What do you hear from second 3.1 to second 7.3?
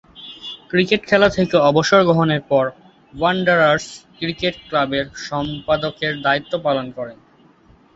Wanderers cricket ক্লাবের সম্পাদকের দায়িত্ব পালন করেন।